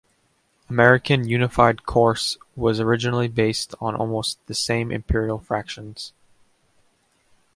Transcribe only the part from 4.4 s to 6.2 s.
the same Imperial fractions.